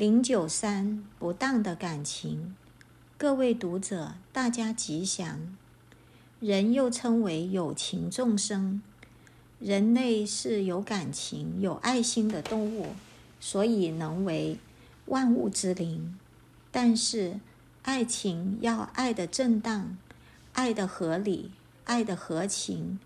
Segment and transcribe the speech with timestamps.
[0.00, 2.56] 零九三不当的感情，
[3.18, 5.54] 各位读者，大家吉祥。
[6.40, 8.80] 人又称为有情众生，
[9.58, 12.94] 人类是有感情、有爱心的动物，
[13.40, 14.56] 所以能为
[15.04, 16.18] 万物之灵。
[16.70, 17.38] 但是，
[17.82, 19.98] 爱情要爱得正当，
[20.54, 21.50] 爱得合理，
[21.84, 22.98] 爱得合情。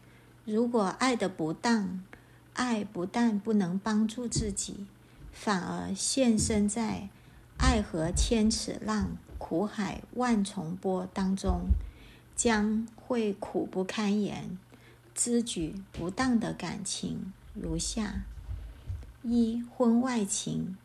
[0.45, 2.04] 如果爱得不当，
[2.52, 4.86] 爱不但不能帮助自己，
[5.35, 7.11] 反而现身在
[7.59, 11.66] 爱河千尺浪、苦海万重波当中。
[12.37, 14.59] 将会苦不堪言。
[15.15, 18.25] 知举不当的感情如下：
[19.23, 20.77] 一、婚外情。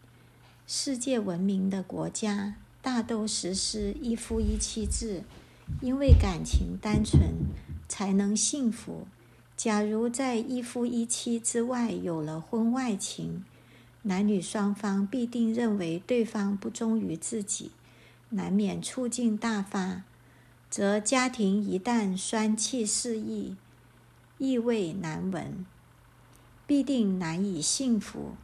[0.68, 5.23] 世界闻名的国家大都实施一夫一妻制，
[5.81, 7.34] 因为感情单纯
[7.88, 9.07] 才能幸福。
[9.57, 13.43] 假如在一夫一妻之外有了婚外情，
[14.03, 17.71] 男女双方必定认为对方不忠于自己，
[18.30, 20.04] 难免醋劲大发。
[20.70, 23.55] 则家庭一旦酸气四溢，
[24.38, 25.65] 异味难闻，
[26.68, 28.35] 必定难以幸福。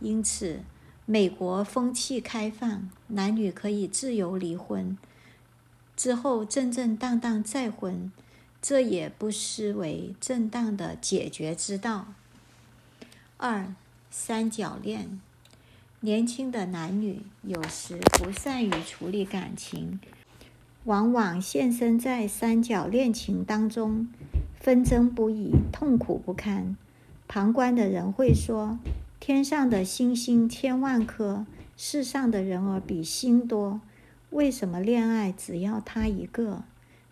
[0.00, 0.62] 因此，
[1.06, 4.98] 美国风气开放，男女可以自由离婚，
[5.96, 8.12] 之后正正当当再婚，
[8.60, 12.08] 这也不失为正当的解决之道。
[13.36, 13.72] 二、
[14.20, 15.20] 三角恋，
[16.00, 20.00] 年轻的男女有时不善于处理感情。
[20.84, 24.08] 往往现身在三角恋情当中，
[24.58, 26.76] 纷争不已，痛苦不堪。
[27.28, 28.80] 旁观的人会说
[29.20, 33.80] ：“天上的星星千万颗，世上的人儿比星多，
[34.30, 36.64] 为什么恋爱只要他一个？”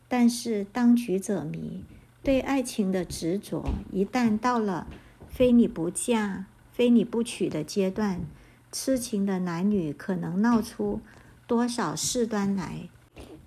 [0.08, 1.84] 但是当局者迷，
[2.24, 4.88] 对爱情的执着，一旦到了
[5.28, 6.46] 非你不嫁、
[6.76, 8.20] 非你不娶的阶段，
[8.70, 11.00] 痴情的男女可能闹出
[11.46, 12.90] 多少事端来。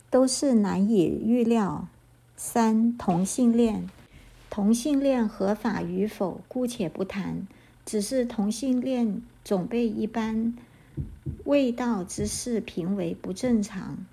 [0.10, 1.88] 都是难以预料。
[2.36, 3.88] 三、同性恋，
[4.50, 7.48] 同性恋合法与否姑且不谈，
[7.86, 10.56] 只是同性恋总被一般
[11.44, 14.04] 未道之事评为不正常，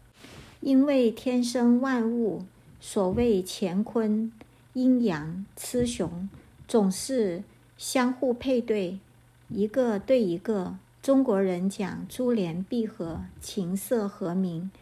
[0.60, 2.44] 因为天生万物
[2.78, 4.30] 所谓乾坤
[4.74, 6.28] 阴阳雌雄
[6.68, 7.42] 总是
[7.78, 8.98] 相互配对，
[9.48, 10.76] 一个对一个。
[11.02, 14.72] 中国人讲珠联璧合，琴瑟和鸣。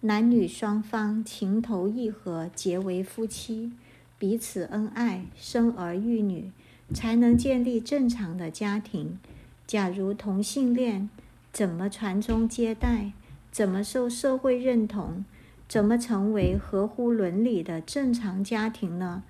[0.00, 3.72] 男女双方情投意合，结为夫妻，
[4.18, 6.50] 彼此恩爱，生儿育女，
[6.92, 9.18] 才能建立正常的家庭。
[9.66, 11.08] 假如同性恋，
[11.50, 13.12] 怎么传宗接代？
[13.50, 15.24] 怎么受社会认同？
[15.66, 19.22] 怎么成为合乎伦理的正常家庭呢？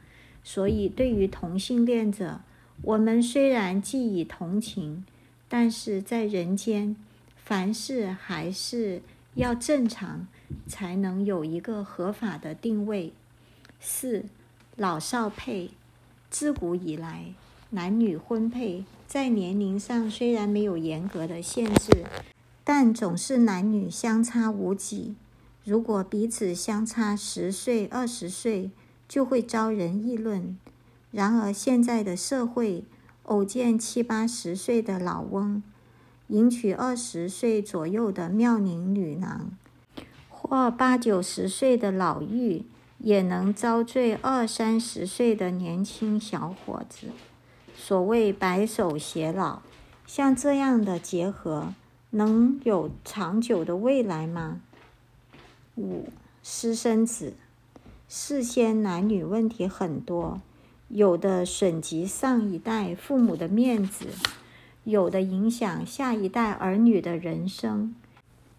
[0.43, 2.41] 所以，对于同性恋者，
[2.83, 5.05] 我们虽然既以同情，
[5.49, 6.97] 但是在人间，
[7.37, 9.03] 凡事还是
[9.35, 10.27] 要正常。
[10.67, 13.13] 才能有一个合法的定位。
[13.79, 14.25] 四、
[14.75, 15.71] 老少配，
[16.29, 17.35] 自古以来，
[17.71, 22.05] 男女婚配在年龄上虽然没有严格的限制，
[22.65, 25.15] 但总是男女相差无几。
[25.65, 28.71] 如果彼此相差十岁、二十岁，
[29.09, 30.59] 就会遭人议论。
[31.11, 32.85] 然而现在的社会，
[33.25, 35.63] 偶见七八十岁的老翁
[36.29, 39.51] 迎娶二十岁左右的妙龄女郎。
[40.29, 42.65] 或八九十岁的老妪
[42.99, 47.09] 也能遭罪二三十岁的年轻小伙子，
[47.77, 49.61] 所谓白首偕老，
[50.07, 51.75] 像这样的结合
[52.11, 54.61] 能有长久的未来吗？
[55.77, 56.09] 五、
[56.43, 57.35] 私生子，
[58.09, 60.41] 事先男女问题很多，
[60.93, 64.07] 有的损及上一代父母的面子，
[64.83, 67.95] 有的影响下一代儿女的人生。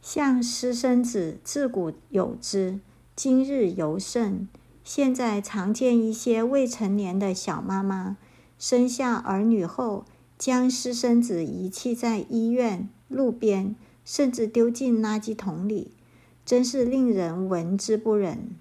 [0.02, 2.80] 像私生子，自古有之，
[3.16, 4.48] 今日尤甚。
[4.84, 8.18] 现在常见一些未成年的小妈妈
[8.58, 10.06] 生下儿女后，
[10.38, 13.76] 将私生子遗弃在医院、路边，
[14.06, 15.92] 甚至丢进垃圾桶里，
[16.46, 18.56] 真是令人闻之不忍。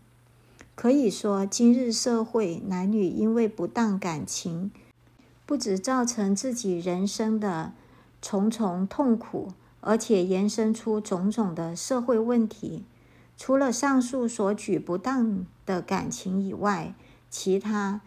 [0.81, 4.71] 可以说，今日社会男女因为不当感情，
[5.44, 7.75] 不只造成自己人生的
[8.23, 9.53] 重重痛苦。
[9.82, 12.85] 而且延伸出种种的社会问题，
[13.37, 16.94] 除了上述所举不当的感情以外，
[17.29, 18.00] 其他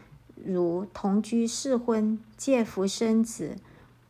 [0.43, 3.57] 如同居试婚、借夫生子、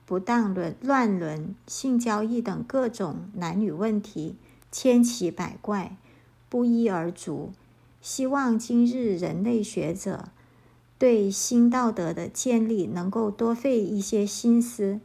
[0.05, 4.37] 不当伦乱伦、性交易等各种男女问题，
[4.71, 5.97] 千奇百怪，
[6.47, 7.51] 不一而足。
[8.03, 10.25] 希望今日人类学者
[10.99, 14.99] 对新道德的建立能够多费一些心思。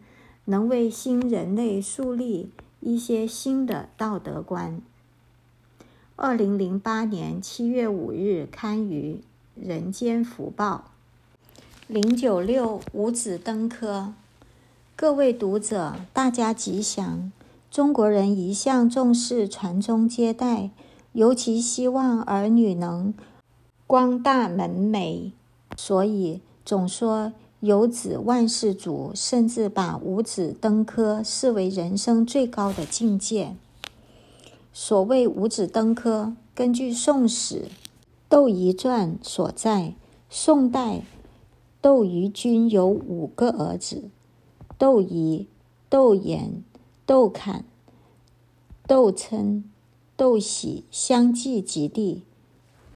[0.47, 2.49] 能为新人类树立
[2.81, 4.81] 一些新的道德观。
[6.17, 9.17] 二零零八年七月五日刊于
[9.55, 10.87] 《人间福报》。
[11.87, 14.15] 零九六五子登科，
[14.97, 17.31] 各位读者，大家吉祥。
[17.71, 20.71] 中国人一向重视传宗接代，
[21.13, 23.15] 尤其希望儿女能
[23.87, 25.33] 光大门楣，
[25.77, 33.57] 所以总说有子万事足，甚至把五子登科视为人生最高的境界。
[34.73, 37.63] 所谓五子登科，根据《宋史·
[38.29, 39.95] 窦仪传》所载，
[40.31, 41.03] 宋代
[41.81, 44.05] 窦仪君有五个儿子：
[44.77, 45.49] 窦仪、
[45.89, 46.63] 窦衍、
[47.07, 47.65] 窦侃、
[48.87, 49.65] 窦琛、
[50.19, 52.25] 斗喜相继及第，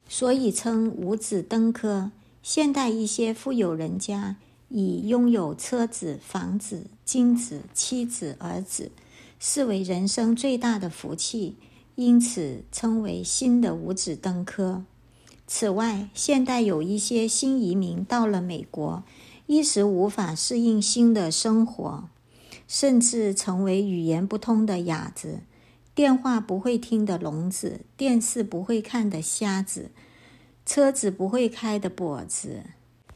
[0.08, 2.10] 所以称五子登科。
[2.42, 4.38] 现代一些富有人家
[4.68, 8.90] 以拥有车子、房子、金子、妻子、儿子，
[9.38, 11.54] 视为人生最大的福气。
[11.94, 14.82] 因此称为新的五子登科。
[15.46, 19.04] 此外，现代有一些新移民到了美国，
[19.46, 22.08] 一时无法适应新的生活，
[22.66, 25.42] 甚至成为语言不通的哑子，
[25.94, 29.90] 电话不会听的聋子，电视不会看的瞎子，
[30.64, 32.62] 车子不会开的跛子，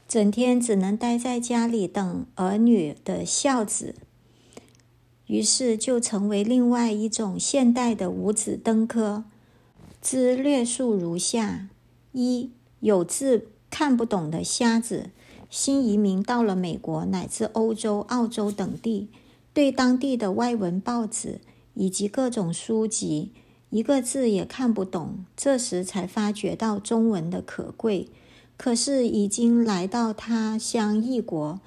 [0.06, 3.94] 整天只能待在家里等儿女的孝子。
[5.26, 9.24] 于是就成为另外一种现代的五子登科，
[10.02, 11.68] 之略述如下：
[12.12, 12.50] 一、
[12.80, 15.10] 有字看不懂的瞎子，
[15.48, 19.08] 新移民到了美国乃至欧洲、澳洲等地，
[19.54, 21.40] 对当地的外文报纸
[21.76, 23.30] 以及各种书籍
[23.70, 28.08] 一个字也看不懂，这时才发觉到中文的可贵。
[28.56, 31.60] 可是已经来到他乡异国，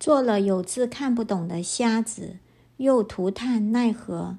[0.00, 2.38] 做了有字看不懂的瞎子。
[2.78, 4.38] 又徒叹奈何。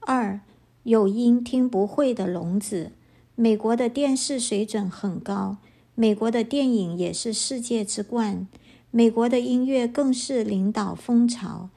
[0.00, 0.40] 二、
[0.84, 2.92] 有音听不会的聋子。
[3.34, 5.56] 美国的电视水准很高，
[5.96, 8.46] 美国的电影也是世界之冠，
[8.92, 11.68] 美国的音乐更是领导风潮。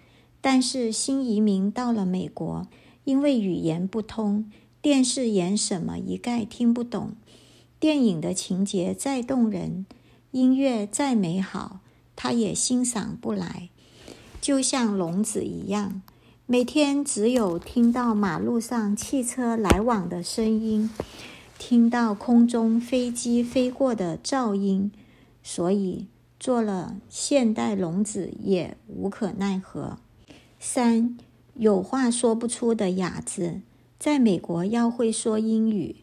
[0.42, 2.68] 但是新移民到了美国，
[3.04, 4.50] 因为语言不通，
[4.81, 7.13] 电视演什么一概听不懂，
[7.80, 9.86] 电影的情节再动人，
[10.31, 11.80] 音乐再美好，
[12.16, 13.69] 他也欣赏不来。
[14.39, 16.01] 就像聋子一样，
[16.45, 20.90] 每天只有听到马路上汽车来往的声音，
[21.57, 24.92] 听到空中飞机飞过的噪音，
[25.44, 26.06] 所以
[26.40, 29.98] 做了现代聋子也无可奈何。
[30.59, 31.18] 三、
[31.54, 33.62] 有话说不出的哑子，
[34.00, 35.98] 在美国要会说英语，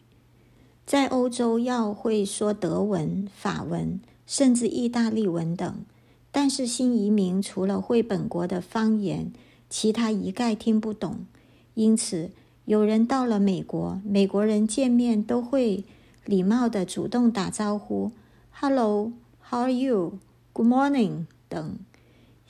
[0.85, 5.85] 在欧洲要会说德文、法文，甚至意大利文等。
[6.31, 9.31] 但是新移民除了会本国的方言，
[9.69, 11.25] 其他一概听不懂。
[11.73, 12.31] 因此，
[12.65, 15.83] 有人到了美国，美国人见面都会
[16.25, 18.11] 礼貌地主动打招呼
[18.51, 19.11] ：“Hello,
[19.49, 20.19] how are you?
[20.53, 21.77] Good morning” 等。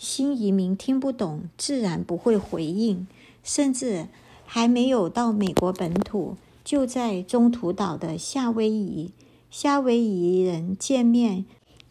[0.05, 3.07] 新移民听不懂，自然不会回应，
[3.43, 4.07] 甚至
[4.45, 9.09] 还没有到美国本土，就在中途岛的夏威夷，
[9.49, 11.45] 夏威夷人见面。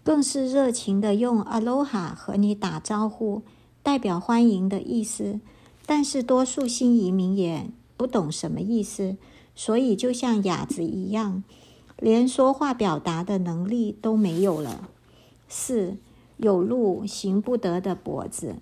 [0.05, 3.43] 更是热情地用 Aloha 和你打招呼，
[3.83, 5.41] 代表欢迎的意思。
[5.85, 9.17] 但是多数新移民也不懂什么意思，
[9.57, 11.43] 所以就像哑子一样，
[11.99, 14.89] 连说话表达的能力都没有了。
[15.49, 15.97] 四、
[16.37, 18.57] 有路行不得的跛子。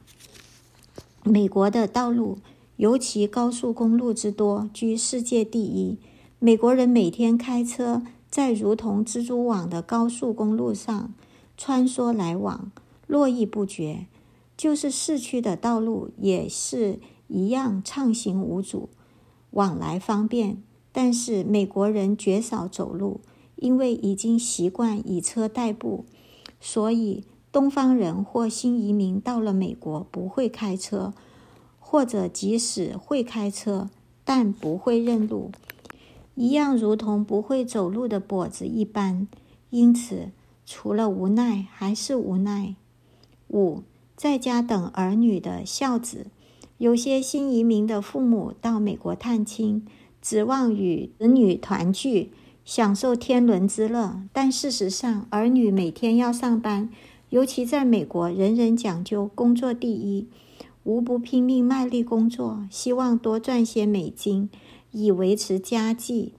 [1.24, 2.38] 美国的道路，
[2.76, 5.98] 尤其高速公路之多，居世界第一。
[6.38, 11.12] 美国人每天开车在如同蜘蛛网的高速公路上。
[11.54, 12.72] 穿梭来往，
[13.06, 14.06] 络绎不绝。
[14.56, 16.98] 就是市区的道路也是
[17.28, 18.88] 一样畅行无阻，
[19.50, 20.60] 往来方便。
[20.90, 23.20] 但是美国人绝少走路，
[23.56, 26.04] 因为已经习惯以车代步。
[26.60, 31.12] 所以东方人或新移民到了美国不会开车，
[31.78, 33.90] 或者即使会开车，
[34.24, 35.52] 但不会认路，
[36.34, 39.28] 一样如同不会走路的跛子一般。
[39.70, 40.30] 因此。
[40.64, 42.76] 除了无奈，还是无奈。
[43.48, 43.82] 五，
[44.16, 46.28] 在家等儿女的孝子，
[46.78, 49.84] 有些新移民的父母到美国探亲，
[50.22, 52.30] 指望与子女团聚，
[52.64, 54.22] 享受天伦之乐。
[54.32, 56.88] 但事实上，儿女每天要上班，
[57.32, 60.28] 尤其在美国，人人讲究工作第一，
[60.84, 64.50] 无不拼命卖力工作，希望多赚些美金，
[64.90, 66.34] 以维持家计。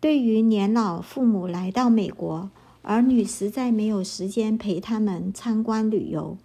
[0.00, 2.50] 对于年老父母来到美国，
[2.80, 6.38] 儿女实在没有时间陪他们参观旅游，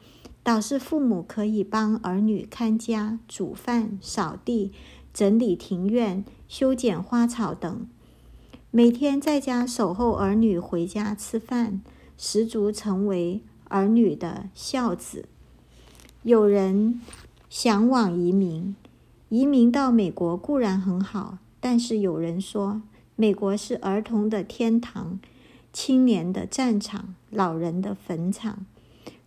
[0.44, 4.74] 倒是父母可以帮儿女看家、煮饭、扫地，
[5.14, 7.88] 整理庭院、修剪花草等，
[8.72, 11.82] 每天在家守候儿女回家吃饭，
[12.18, 15.26] 十足成为儿女的孝子。
[16.24, 17.00] 有人
[17.50, 18.76] 向往移民，
[19.30, 22.82] 移民到美国固然很好，但是有人说，
[23.16, 25.20] 美国是儿童的天堂，
[25.72, 28.66] 青年的战场，老人的坟场。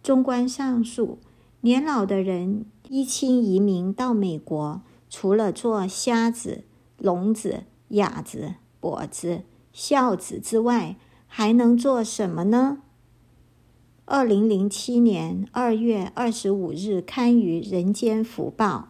[0.03, 1.19] 综观上述，
[1.63, 6.65] 年老的人依亲移民到美国，除了做瞎子、
[6.99, 10.97] 聋子、哑子、跛子、孝子之外，
[11.27, 12.79] 还能做什么呢？
[14.05, 18.89] 二零零七年二月二十五日刊于《人间福报》。